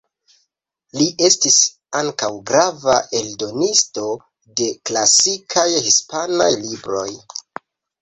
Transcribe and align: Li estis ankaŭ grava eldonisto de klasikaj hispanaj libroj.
Li 0.99 1.05
estis 1.27 1.57
ankaŭ 1.99 2.31
grava 2.53 2.97
eldonisto 3.21 4.09
de 4.63 4.73
klasikaj 4.91 5.69
hispanaj 5.91 6.53
libroj. 6.67 7.11